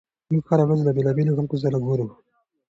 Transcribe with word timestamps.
موږ 0.31 0.43
هره 0.49 0.63
ورځ 0.65 0.79
له 0.83 0.91
بېلابېلو 0.97 1.35
خلکو 1.37 1.55
سره 1.63 1.77
ګورو. 1.85 2.07